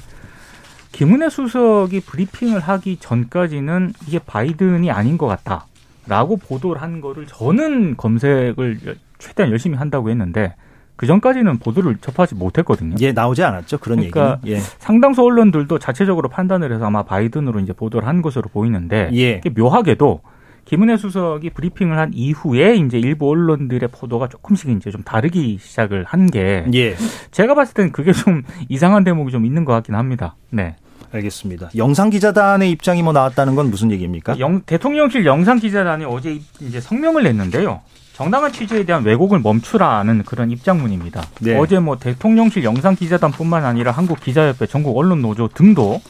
[0.92, 5.66] 김은혜 수석이 브리핑을 하기 전까지는 이게 바이든이 아닌 것 같다
[6.06, 10.54] 라고 보도를 한 거를 저는 검색을 최대한 열심히 한다고 했는데
[10.96, 12.94] 그 전까지는 보도를 접하지 못했거든요.
[13.00, 14.62] 예, 나오지 않았죠 그런 그러니까 얘기는.
[14.78, 19.50] 상당수 언론들도 자체적으로 판단을 해서 아마 바이든으로 이제 보도를 한 것으로 보이는데 예, 예, 이게
[19.50, 20.20] 묘하게도
[20.66, 26.26] 김은혜 수석이 브리핑을 한 이후에 이제 일부 언론들의 보도가 조금씩 이제 좀 다르기 시작을 한
[26.28, 26.94] 게 예.
[27.32, 30.36] 제가 봤을 때는 그게 좀 이상한 대목이 좀 있는 것 같긴 합니다.
[30.50, 30.76] 네.
[31.14, 31.70] 알겠습니다.
[31.76, 34.38] 영상 기자단의 입장이 뭐 나왔다는 건 무슨 얘기입니까?
[34.38, 37.80] 영- 대통령실 영상 기자단이 어제 이제 성명을 냈는데요.
[38.12, 41.22] 정당한 취재에 대한 왜곡을 멈추라는 그런 입장문입니다.
[41.40, 41.56] 네.
[41.58, 46.00] 어제 뭐 대통령실 영상 기자단뿐만 아니라 한국 기자협회, 전국 언론 노조 등도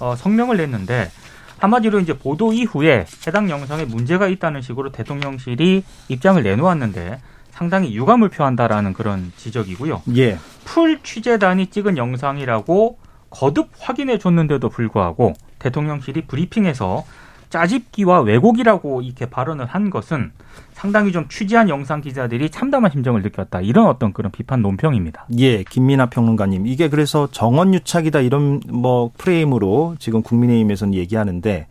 [0.00, 1.10] 어, 성명을 냈는데
[1.58, 7.20] 한마디로 이제 보도 이후에 해당 영상에 문제가 있다는 식으로 대통령실이 입장을 내놓았는데
[7.52, 10.02] 상당히 유감을 표한다라는 그런 지적이고요.
[10.16, 12.98] 예, 풀 취재단이 찍은 영상이라고
[13.32, 17.04] 거듭 확인해 줬는데도 불구하고 대통령실이 브리핑에서
[17.50, 20.32] 짜집기와 왜곡이라고 이렇게 발언을 한 것은
[20.72, 23.60] 상당히 좀 취재한 영상 기자들이 참담한 심정을 느꼈다.
[23.60, 25.26] 이런 어떤 그런 비판 논평입니다.
[25.38, 26.66] 예, 김민아 평론가님.
[26.66, 31.66] 이게 그래서 정원 유착이다 이런 뭐 프레임으로 지금 국민의힘에서는 얘기하는데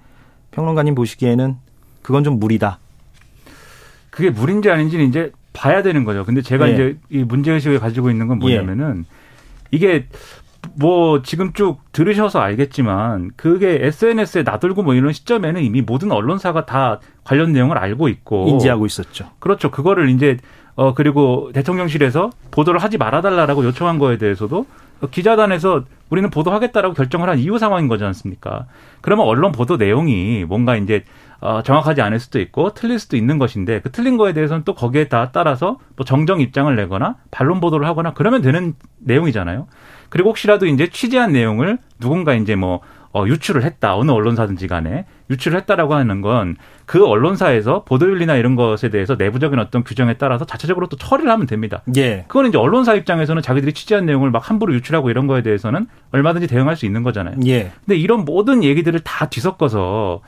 [0.51, 1.57] 평론가님 보시기에는
[2.01, 2.79] 그건 좀 무리다.
[4.11, 6.25] 그게 물인지 아닌지는 이제 봐야 되는 거죠.
[6.25, 6.73] 근데 제가 예.
[6.73, 9.05] 이제 이 문제의식을 가지고 있는 건 뭐냐면은
[9.71, 10.05] 이게
[10.75, 16.99] 뭐 지금 쭉 들으셔서 알겠지만 그게 SNS에 나돌고 뭐 이런 시점에는 이미 모든 언론사가 다
[17.23, 19.29] 관련 내용을 알고 있고 인지하고 있었죠.
[19.39, 19.71] 그렇죠.
[19.71, 20.37] 그거를 이제
[20.75, 24.65] 어 그리고 대통령실에서 보도를 하지 말아달라라고 요청한 거에 대해서도
[25.09, 28.67] 기자단에서 우리는 보도하겠다라고 결정을 한 이후 상황인 거지 않습니까?
[29.01, 31.03] 그러면 언론 보도 내용이 뭔가 이제
[31.39, 35.07] 어, 정확하지 않을 수도 있고 틀릴 수도 있는 것인데 그 틀린 거에 대해서는 또 거기에
[35.07, 39.67] 다 따라서 뭐 정정 입장을 내거나 반론 보도를 하거나 그러면 되는 내용이잖아요.
[40.11, 42.81] 그리고 혹시라도 이제 취재한 내용을 누군가 이제 뭐
[43.13, 43.97] 어, 유출을 했다.
[43.97, 46.55] 어느 언론사든지 간에 유출을 했다라고 하는 건
[46.91, 51.83] 그 언론사에서 보도윤리나 이런 것에 대해서 내부적인 어떤 규정에 따라서 자체적으로 또 처리를 하면 됩니다.
[51.95, 52.25] 예.
[52.27, 56.75] 그거는 이제 언론사 입장에서는 자기들이 취재한 내용을 막 함부로 유출하고 이런 거에 대해서는 얼마든지 대응할
[56.75, 57.37] 수 있는 거잖아요.
[57.45, 57.71] 예.
[57.85, 60.19] 근데 이런 모든 얘기들을 다 뒤섞어서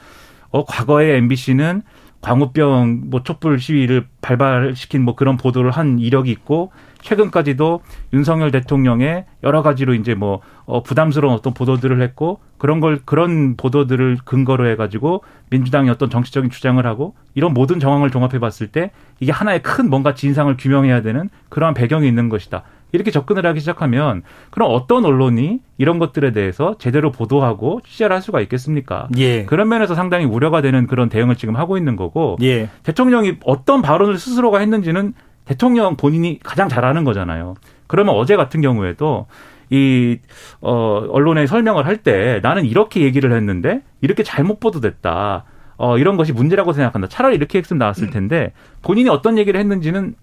[0.51, 1.81] 어 과거에 MBC는
[2.21, 6.71] 광우병 뭐 촛불 시위를 발발시킨 뭐 그런 보도를 한 이력이 있고
[7.03, 7.81] 최근까지도
[8.13, 14.19] 윤석열 대통령의 여러 가지로 이제 뭐 어, 부담스러운 어떤 보도들을 했고 그런 걸 그런 보도들을
[14.25, 19.61] 근거로 해가지고 민주당이 어떤 정치적인 주장을 하고 이런 모든 정황을 종합해 봤을 때 이게 하나의
[19.61, 22.63] 큰 뭔가 진상을 규명해야 되는 그러한 배경이 있는 것이다.
[22.93, 28.39] 이렇게 접근을 하기 시작하면 그럼 어떤 언론이 이런 것들에 대해서 제대로 보도하고 취재를 할 수가
[28.41, 29.07] 있겠습니까?
[29.17, 29.45] 예.
[29.45, 32.69] 그런 면에서 상당히 우려가 되는 그런 대응을 지금 하고 있는 거고 예.
[32.83, 35.13] 대통령이 어떤 발언을 스스로가 했는지는
[35.45, 37.55] 대통령 본인이 가장 잘 아는 거잖아요.
[37.87, 39.27] 그러면 어제 같은 경우에도
[39.69, 40.17] 이,
[40.61, 45.45] 어, 언론에 설명을 할 때 나는 이렇게 얘기를 했는데 이렇게 잘못 보도됐다.
[45.77, 47.07] 어, 이런 것이 문제라고 생각한다.
[47.07, 50.15] 차라리 이렇게 했으면 나왔을 텐데 본인이 어떤 얘기를 했는지는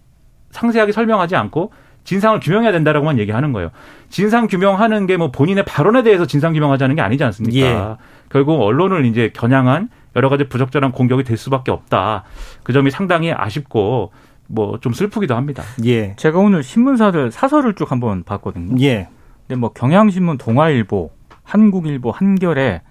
[0.50, 1.72] 상세하게 설명하지 않고
[2.04, 3.70] 진상을 규명해야 된다라고만 얘기하는 거예요.
[4.08, 7.58] 진상 규명하는 게 뭐 본인의 발언에 대해서 진상 규명하자는 게 아니지 않습니까?
[7.66, 7.96] 예.
[8.30, 12.24] 결국 언론을 이제 겨냥한 여러 가지 부적절한 공격이 될 수밖에 없다.
[12.62, 14.12] 그 점이 상당히 아쉽고
[14.50, 15.62] 뭐 좀 슬프기도 합니다.
[15.84, 16.14] 예.
[16.16, 18.76] 제가 오늘 신문사들 사설을 쭉 한번 봤거든요.
[18.80, 19.08] 예.
[19.46, 21.10] 근데 뭐 경향신문, 동아일보,
[21.44, 22.82] 한국일보, 한겨레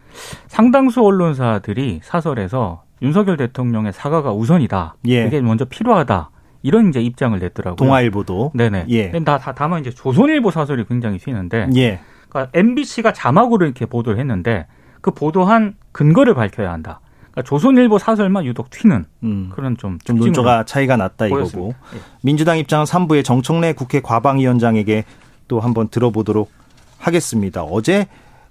[0.47, 4.95] 상당수 언론사들이 사설에서 윤석열 대통령의 사과가 우선이다.
[5.07, 5.25] 예.
[5.25, 6.31] 이게 먼저 필요하다.
[6.63, 7.75] 이런 이제 입장을 냈더라고요.
[7.77, 8.51] 동아일보도.
[8.53, 8.85] 네네.
[8.89, 9.11] 예.
[9.11, 11.99] 근데 다, 다, 다만 이제 조선일보 사설이 굉장히 튀는데, 예.
[12.27, 14.67] 그러니까 MBC가 자막으로 이렇게 보도를 했는데
[14.99, 16.99] 그 보도한 근거를 밝혀야 한다.
[17.39, 19.51] 그러니까 조선일보 사설만 유독 튀는 음.
[19.53, 21.41] 그런 좀 좀 논조가 차이가 났다 이거고.
[21.41, 21.79] 보였습니다.
[21.95, 21.99] 예.
[22.21, 25.03] 민주당 입장은 3부에 정청래 국회 과방위원장에게
[25.47, 26.51] 또 한번 들어보도록
[26.97, 27.63] 하겠습니다.
[27.63, 28.07] 어제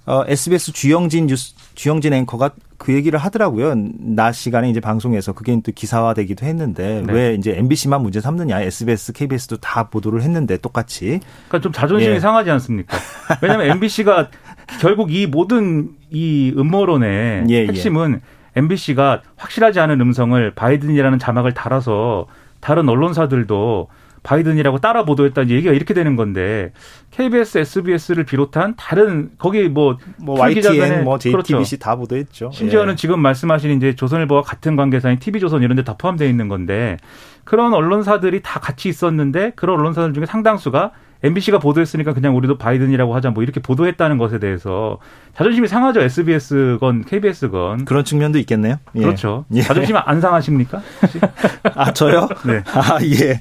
[0.07, 3.75] 어, SBS 주영진 뉴스 주영진 앵커가 그 얘기를 하더라고요.
[3.99, 7.13] 낮 시간에 이제 방송에서 그게 또 기사화되기도 했는데 네.
[7.13, 8.61] 왜 이제 MBC만 문제 삼느냐?
[8.61, 11.21] SBS, KBS도 다 보도를 했는데 똑같이.
[11.49, 12.21] 그러니까 좀 자존심이 예.
[12.21, 12.97] 상하지 않습니까?
[13.43, 14.29] 왜냐하면 MBC가
[14.81, 17.67] 결국 이 모든 이 음모론의 예, 예.
[17.67, 18.21] 핵심은
[18.57, 22.27] MBC가 확실하지 않은 음성을 바이든이라는 자막을 달아서
[22.61, 23.89] 다른 언론사들도
[24.25, 26.73] 바이든이라고 따라 보도했다는 얘기가 이렇게 되는 건데
[27.13, 31.77] KBS, SBS를 비롯한 다른 거기 뭐, 뭐 YTN, 뭐 JTBC 그렇죠.
[31.79, 32.51] 다 보도했죠.
[32.53, 32.97] 심지어는 예.
[32.97, 36.97] 지금 말씀하신 이제 조선일보와 같은 관계사인 TV조선 이런 데 다 포함되어 있는 건데
[37.45, 40.91] 그런 언론사들이 다 같이 있었는데 그런 언론사들 중에 상당수가
[41.23, 44.99] MBC가 보도했으니까 그냥 우리도 바이든이라고 하자 뭐 이렇게 보도했다는 것에 대해서
[45.37, 46.01] 자존심이 상하죠.
[46.01, 47.85] SBS건 KBS건.
[47.85, 48.77] 그런 측면도 있겠네요.
[48.95, 49.01] 예.
[49.01, 49.45] 그렇죠.
[49.55, 49.63] 예.
[49.63, 50.81] 자존심 안 상하십니까?
[51.75, 52.29] 아 저요?
[52.47, 52.63] 네.
[52.67, 53.41] 아 예.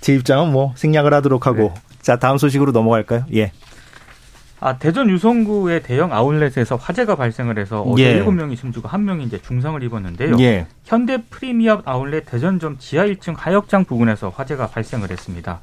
[0.00, 1.72] 제 입장은 뭐 생략을 하도록 하고.
[2.00, 3.24] 자 다음 소식으로 넘어갈까요?
[3.34, 3.52] 예.
[4.60, 8.10] 아, 대전 유성구의 대형 아울렛에서 화재가 발생을 해서 어제 예.
[8.12, 10.36] 일곱 명이 숨지고 한 명이 이제 중상을 입었는데요.
[10.40, 10.66] 예.
[10.84, 15.60] 현대 프리미엄 아울렛 대전점 지하 1층 하역장 부근에서 화재가 발생을 했습니다.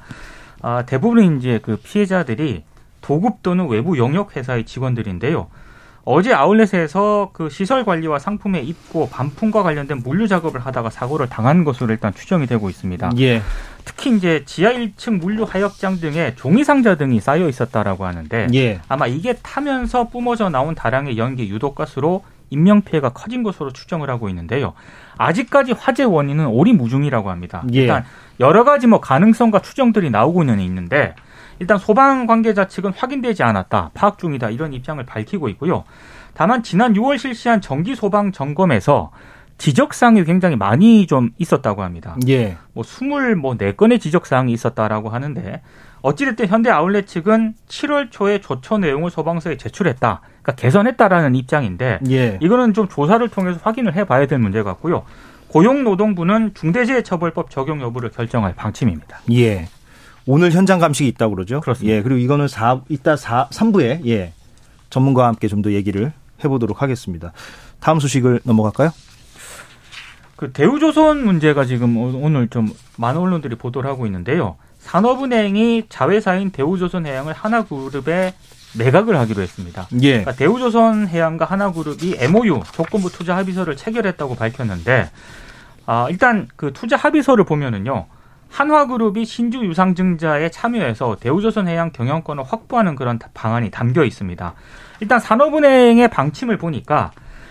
[0.62, 2.64] 아, 대부분 이제 그 피해자들이
[3.00, 5.48] 도급 또는 외부 영역 회사의 직원들인데요.
[6.08, 11.92] 어제 아울렛에서 그 시설 관리와 상품의 입고 반품과 관련된 물류 작업을 하다가 사고를 당한 것으로
[11.92, 13.10] 일단 추정이 되고 있습니다.
[13.18, 13.42] 예.
[13.84, 18.80] 특히 이제 지하 1층 물류 하역장 등에 종이 상자 등이 쌓여 있었다라고 하는데 예.
[18.86, 24.28] 아마 이게 타면서 뿜어져 나온 다량의 연기 유독 가스로 인명 피해가 커진 것으로 추정을 하고
[24.28, 24.74] 있는데요.
[25.18, 27.64] 아직까지 화재 원인은 오리무중이라고 합니다.
[27.72, 27.82] 예.
[27.82, 28.04] 일단
[28.40, 31.14] 여러 가지 뭐 가능성과 추정들이 나오고는 있는데
[31.58, 35.84] 일단 소방 관계자 측은 확인되지 않았다, 파악 중이다 이런 입장을 밝히고 있고요.
[36.34, 39.10] 다만 지난 6월 실시한 정기 소방 점검에서
[39.58, 42.16] 지적 사항이 굉장히 많이 좀 있었다고 합니다.
[42.28, 42.58] 예.
[42.74, 45.62] 뭐 24건의 지적 사항이 있었다라고 하는데
[46.06, 50.20] 어찌됐든 현대 아울렛 측은 7월 초에 조처 내용을 소방서에 제출했다.
[50.42, 52.38] 그러니까 개선했다라는 입장인데 예.
[52.40, 55.04] 이거는 좀 조사를 통해서 확인을 해봐야 될 문제 같고요.
[55.48, 59.18] 고용노동부는 중대재해처벌법 적용 여부를 결정할 방침입니다.
[59.32, 59.68] 예.
[60.26, 61.60] 오늘 현장 감식이 있다고 그러죠?
[61.60, 61.96] 그렇습니다.
[61.96, 62.02] 예.
[62.02, 64.32] 그리고 이거는 4 이따 4 3부에 예.
[64.90, 66.12] 전문가와 함께 좀 더 얘기를
[66.44, 67.32] 해 보도록 하겠습니다.
[67.80, 68.90] 다음 소식을 넘어갈까요?
[70.36, 74.56] 그 대우조선 문제가 지금 오- 오늘 좀 많은 언론들이 보도를 하고 있는데요.
[74.86, 78.34] 산업은행이 자회사인 대우조선해양을 하나그룹에
[78.78, 79.88] 매각을 하기로 했습니다.
[80.02, 80.08] 예.
[80.10, 85.10] 그러니까 대우조선해양과 하나그룹이 MOU 조건부 투자 합의서를 체결했다고 밝혔는데
[85.86, 88.06] 아, 일단 그 투자 합의서를 보면은요.
[88.48, 94.54] 한화그룹이 신주 유상증자에 참여해서 대우조선해양 경영권을 확보하는 그런 방안이 담겨 있습니다.
[95.00, 97.10] 일단 산업은행의 방침을 보니까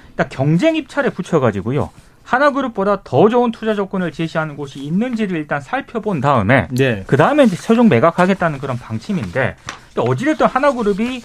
[0.10, 1.90] 일단 경쟁 입찰에 붙여가지고요.
[2.26, 7.04] 하나그룹보다 더 좋은 투자 조건을 제시하는 곳이 있는지를 일단 살펴본 다음에 네.
[7.08, 9.56] 그 다음에 이제 최종 매각하겠다는 그런 방침인데
[9.96, 11.22] 어찌됐든 하나그룹이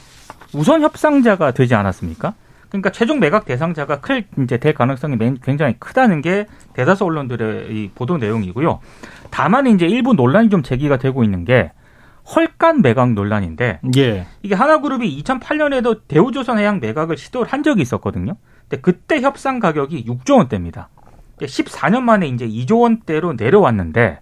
[0.52, 2.34] 우선 협상자가 되지 않았습니까?
[2.68, 8.16] 그러니까 최종 매각 대상자가 클 이제 될 가능성이 굉장히 크다는 게 대다수 언론들의 이 보도
[8.16, 8.78] 내용이고요.
[9.30, 11.72] 다만 이제 일부 논란이 좀 제기가 되고 있는 게
[12.34, 14.26] 헐간 매각 논란인데 예.
[14.42, 18.36] 이게 하나그룹이 2008년에도 대우조선해양 매각을 시도를 한 적이 있었거든요.
[18.68, 20.88] 근데 그때 협상 가격이 6조 원대입니다.
[21.40, 24.20] 14년 만에 이제 2조 원대로 내려왔는데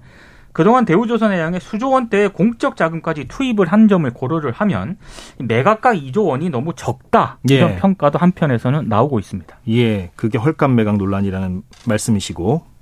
[0.53, 4.97] 그동안 대우조선해양에 수조 원대의 공적 자금까지 투입을 한 점을 고려를 하면
[5.39, 7.77] 매각가 2조 원이 너무 적다 이런 예.
[7.77, 9.57] 평가도 한편에서는 나오고 있습니다.
[9.69, 10.11] 예.
[10.17, 12.78] 그게 헐값 매각 논란이라는 말씀이시고.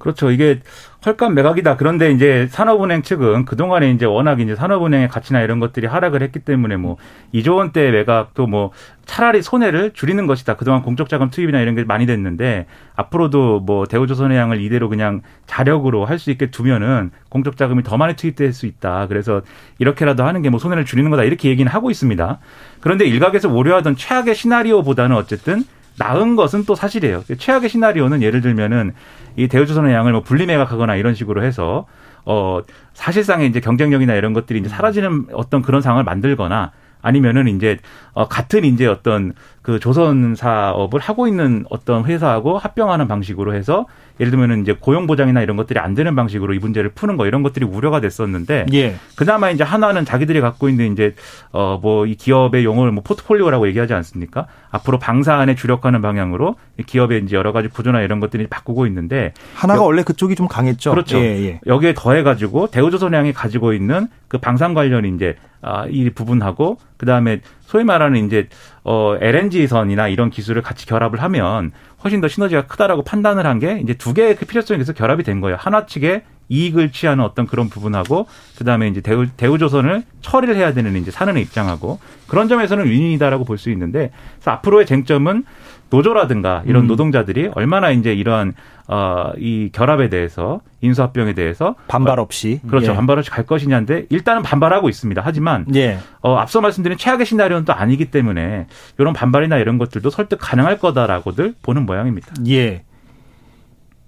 [0.00, 0.30] 그렇죠.
[0.30, 0.60] 이게
[1.04, 1.76] 헐값 매각이다.
[1.76, 6.76] 그런데 이제 산업은행 측은 그동안에 이제 워낙 이제 산업은행의 가치나 이런 것들이 하락을 했기 때문에
[6.78, 6.96] 뭐
[7.34, 8.70] 2조 원대 매각도 뭐
[9.06, 10.56] 차라리 손해를 줄이는 것이다.
[10.56, 16.18] 그동안 공적 자금 투입이나 이런 게 많이 됐는데 앞으로도 뭐 대우조선해양을 이대로 그냥 자력으로 할
[16.18, 19.06] 수 있게 두면은 공적 자금이 더 많이 투입될 수 있다.
[19.08, 19.42] 그래서
[19.78, 21.24] 이렇게라도 하는 게 뭐 손해를 줄이는 거다.
[21.24, 22.38] 이렇게 얘기는 하고 있습니다.
[22.80, 25.62] 그런데 일각에서 우려하던 최악의 시나리오보다는 어쨌든
[26.00, 27.22] 나은 것은 또 사실이에요.
[27.36, 28.94] 최악의 시나리오는 예를 들면은
[29.36, 31.86] 이 대우조선의 양을 뭐 분리 매각하거나 이런 식으로 해서
[32.24, 32.60] 어
[32.94, 37.76] 사실상의 이제 경쟁력이나 이런 것들이 이제 사라지는 어떤 그런 상황을 만들거나 아니면은 이제
[38.12, 43.84] 어 같은 이제 어떤 그 조선 사업을 하고 있는 어떤 회사하고 합병하는 방식으로 해서
[44.18, 47.42] 예를 들면은 이제 고용 보장이나 이런 것들이 안 되는 방식으로 이 문제를 푸는 거 이런
[47.42, 48.94] 것들이 우려가 됐었는데 예.
[49.16, 51.14] 그나마 이제 하나는 자기들이 갖고 있는 이제
[51.52, 54.46] 어 뭐 이 기업의 용어를 뭐 포트폴리오라고 얘기하지 않습니까?
[54.70, 59.80] 앞으로 방사안에 주력하는 방향으로 이 기업의 이제 여러 가지 구조나 이런 것들이 바꾸고 있는데 하나가
[59.80, 60.90] 여- 원래 그쪽이 좀 강했죠.
[60.90, 61.18] 그렇죠.
[61.18, 61.60] 예, 예.
[61.66, 67.84] 여기에 더해 가지고 대우조선해양이 가지고 있는 그 방산 관련 이제 아, 이 부분하고 그다음에 소위
[67.84, 68.48] 말하는 이제
[68.84, 73.92] 어 LNG선이나 이런 기술을 같이 결합을 하면 훨씬 더 시너지가 크다라고 판단을 한 게 이제
[73.94, 75.56] 두 개의 그 필요성이 그래서 결합이 된 거예요.
[75.60, 78.26] 하나 측에 이익을 취하는 어떤 그런 부분하고
[78.58, 83.70] 그다음에 이제 대우 대우조선을 처리를 해야 되는 이제 사는의 입장하고 그런 점에서는 윈윈이다라고 볼 수
[83.70, 85.44] 있는데 그래서 앞으로의 쟁점은
[85.90, 86.86] 노조라든가 이런 음.
[86.86, 88.54] 노동자들이 얼마나 이제 이러한
[88.86, 92.60] 어이 결합에 대해서 인수합병에 대해서 반발 없이.
[92.66, 92.92] 그렇죠.
[92.92, 92.96] 예.
[92.96, 95.22] 반발 없이 갈 것이냐인데 일단은 반발하고 있습니다.
[95.24, 95.98] 하지만 예.
[96.22, 98.66] 어, 앞서 말씀드린 최악의 시나리오는 또 아니기 때문에
[98.98, 102.34] 이런 반발이나 이런 것들도 설득 가능할 거다라고들 보는 모양입니다.
[102.48, 102.82] 예.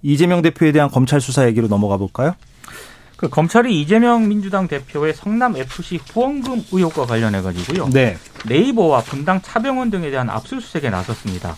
[0.03, 2.35] 이재명 대표에 대한 검찰 수사 얘기로 넘어가 볼까요?
[3.16, 7.88] 그 검찰이 이재명 민주당 대표의 성남 FC 후원금 의혹과 관련해 가지고요.
[7.90, 8.16] 네.
[8.49, 11.55] 네이버와 분당 차병원 등에 대한 압수수색에 나섰습니다.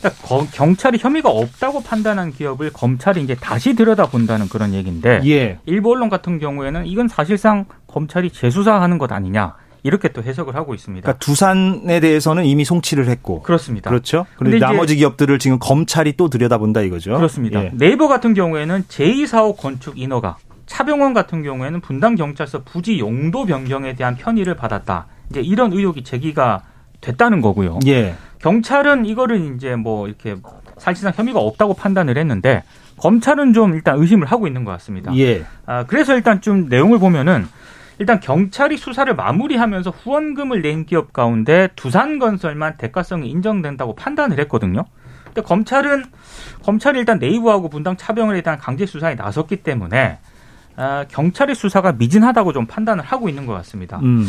[0.00, 5.58] 그러니까 거- 경찰이 혐의가 없다고 판단한 기업을 검찰이 이제 다시 들여다본다는 그런 얘기인데 예.
[5.66, 11.04] 일부 언론 같은 경우에는 이건 사실상 검찰이 재수사하는 것 아니냐 이렇게 또 해석을 하고 있습니다.
[11.04, 13.42] 그러니까 두산에 대해서는 이미 송치를 했고.
[13.42, 13.90] 그렇습니다.
[13.90, 14.26] 그렇죠.
[14.36, 17.14] 그런데 나머지 기업들을 지금 검찰이 또 들여다본다 이거죠.
[17.14, 17.64] 그렇습니다.
[17.64, 17.70] 예.
[17.74, 24.16] 네이버 같은 경우에는 제2사옥 건축 인허가, 차병원 같은 경우에는 분당 경찰서 부지 용도 변경에 대한
[24.16, 25.06] 편의를 받았다.
[25.30, 26.62] 이제 이런 의혹이 제기가
[27.00, 27.78] 됐다는 거고요.
[27.86, 28.14] 예.
[28.38, 30.36] 경찰은 이거를 이제 뭐 이렇게
[30.76, 32.62] 사실상 혐의가 없다고 판단을 했는데
[32.98, 35.14] 검찰은 좀 일단 의심을 하고 있는 것 같습니다.
[35.16, 35.44] 예.
[35.66, 37.46] 아, 그래서 일단 좀 내용을 보면은
[37.98, 44.84] 일단 경찰이 수사를 마무리하면서 후원금을 낸 기업 가운데 두산건설만 대가성이 인정된다고 판단을 했거든요.
[45.24, 46.04] 근데 검찰은
[46.62, 50.18] 검찰이 일단 네이버하고 분당 차병원에 대한 강제 수사에 나섰기 때문에
[50.76, 53.98] 아, 경찰의 수사가 미진하다고 좀 판단을 하고 있는 것 같습니다.
[53.98, 54.24] 음.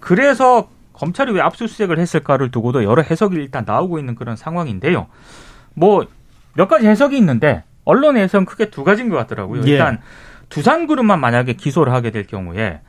[0.00, 5.08] 그래서 검찰이 왜 압수수색을 했을까를 두고도 여러 해석이 일단 나오고 있는 그런 상황인데요.
[5.74, 6.06] 뭐
[6.54, 9.62] 몇 가지 해석이 있는데 언론에서는 크게 두 가지인 것 같더라고요.
[9.66, 9.70] 예.
[9.72, 10.00] 일단
[10.48, 12.80] 두산 그룹만 만약에 기소를 하게 될 경우에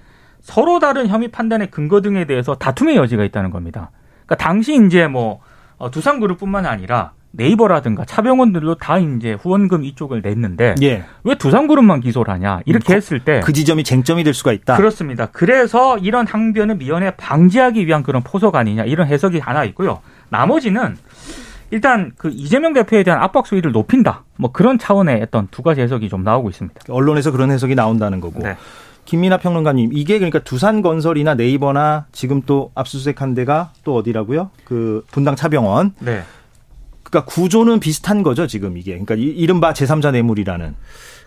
[0.42, 3.92] 서로 다른 혐의 판단의 근거 등에 대해서 다툼의 여지가 있다는 겁니다.
[4.26, 5.42] 그러니까 당시 이제 뭐
[5.78, 11.04] 어, 두산 그룹뿐만 아니라 네이버라든가 차병원들도 다 이제 후원금 이쪽을 냈는데 예.
[11.24, 14.78] 왜 두산그룹만 기소를 하냐 이렇게 음, 했을 때 그 지점이 쟁점이 될 수가 있다.
[14.78, 15.28] 그렇습니다.
[15.32, 20.00] 그래서 이런 항변을 미연에 방지하기 위한 그런 포석 아니냐 이런 해석이 하나 있고요.
[20.30, 20.98] 나머지는
[21.72, 24.24] 일단 그 이재명 대표에 대한 압박 수위를 높인다.
[24.38, 26.80] 뭐 그런 차원의 어떤 두 가지 해석이 좀 나오고 있습니다.
[26.90, 28.42] 언론에서 그런 해석이 나온다는 거고.
[28.44, 28.56] 네.
[29.06, 34.50] 김민아 평론가님, 이게 그러니까 두산건설이나 네이버나 지금 또 압수수색한 데가 또 어디라고요?
[34.64, 35.94] 그 분당 차병원.
[36.00, 36.24] 네.
[37.06, 38.92] 그러니까 구조는 비슷한 거죠, 지금 이게.
[38.92, 40.76] 그러니까 이- 이른바 제3자 뇌물이라는.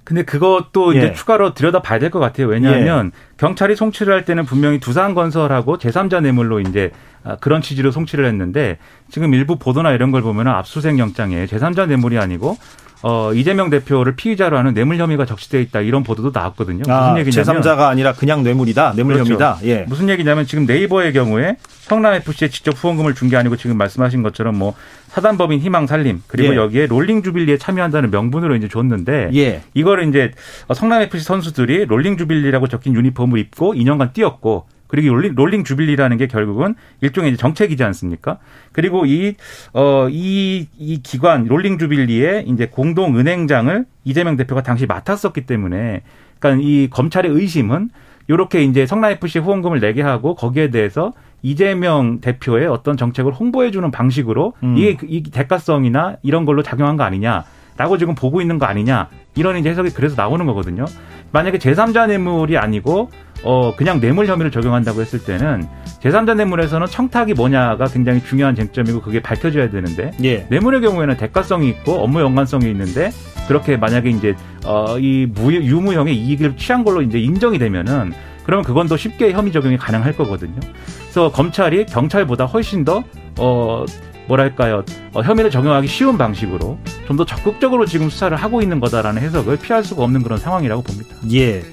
[0.05, 1.13] 근데 그것도 이제 예.
[1.13, 2.47] 추가로 들여다 봐야 될 것 같아요.
[2.47, 6.93] 왜냐하면 경찰이 송치를 할 때는 분명히 두산건설하고 제3자 뇌물로 이제
[7.25, 8.79] 아, 그런 취지로 송치를 했는데
[9.11, 12.57] 지금 일부 보도나 이런 걸 보면 압수수색 영장에 제3자 뇌물이 아니고
[13.03, 16.79] 어, 이재명 대표를 피의자로 하는 뇌물 혐의가 적시돼 있다 이런 보도도 나왔거든요.
[16.81, 18.95] 무슨 아, 얘기냐면 제3자가 아니라 그냥 뇌물이다.
[18.97, 19.35] 뇌물 그렇죠.
[19.35, 19.59] 혐의다.
[19.65, 19.85] 예.
[19.89, 24.57] 무슨 얘기냐면 지금 네이버의 경우에 성남 FC에 직접 후원금을 준 게 아니고 지금 말씀하신 것처럼
[24.59, 24.75] 뭐
[25.09, 26.57] 사단법인 희망 살림 그리고 예.
[26.57, 29.63] 여기에 Rolling Jubilee에 참여한다는 명분으로 이제 줬는데 예.
[29.75, 30.33] 이거를 이제
[30.75, 36.27] 성남 FC 선수들이 Rolling Jubilee라고 적힌 유니폼을 입고 2년간 뛰었고 그리고 Rolling, Rolling Jubilee라는 게
[36.27, 38.39] 결국은 일종의 정책이지 않습니까?
[38.73, 39.35] 그리고 이,
[39.75, 46.03] 어, 이, 이 기관, Rolling Jubilee의 이제 공동 은행장을 이재명 대표가 당시 맡았었기 때문에
[46.39, 47.91] 그러니까 이 검찰의 의심은
[48.31, 54.77] 요렇게 이제 성남FC 후원금을 내게 하고 거기에 대해서 이재명 대표의 어떤 정책을 홍보해주는 방식으로 음.
[54.77, 57.45] 이게 그- 이 대가성이나 이런 걸로 작용한 거 아니냐
[57.79, 60.85] 라고 지금 보고 있는 거 아니냐 이런 이제 해석이 그래서 나오는 거거든요.
[61.31, 63.11] 만약에 제3자 뇌물이 아니고
[63.45, 65.67] 어 그냥 뇌물 혐의를 적용한다고 했을 때는
[66.03, 70.47] 제3자 뇌물에서는 청탁이 뭐냐가 굉장히 중요한 쟁점이고 그게 밝혀져야 되는데 예.
[70.51, 73.11] 뇌물의 경우에는 대가성이 있고 업무 연관성이 있는데
[73.47, 78.13] 그렇게 만약에 이제 어이 유무형의 이익을 취한 걸로 이제 인정이 되면은
[78.45, 80.59] 그러면 그건 더 쉽게 혐의 적용이 가능할 거거든요.
[81.03, 83.05] 그래서 검찰이 경찰보다 훨씬 더
[83.39, 83.85] 어
[84.29, 89.57] 뭐랄까요 어, 혐의를 적용하기 쉬운 방식으로 좀 더 적극적으로 지금 수사를 하고 있는 거다라는 해석을
[89.57, 91.17] 피할 수가 없는 그런 상황이라고 봅니다.
[91.33, 91.65] 예.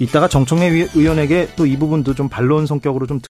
[0.00, 3.20] 이따가 정청래 위- 의원에게 또 이 부분도 좀 반론 성격으로 좀